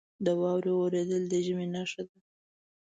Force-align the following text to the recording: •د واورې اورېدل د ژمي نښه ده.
•د 0.25 0.27
واورې 0.41 0.71
اورېدل 0.79 1.23
د 1.31 1.33
ژمي 1.45 1.67
نښه 1.73 2.01
ده. 2.07 2.17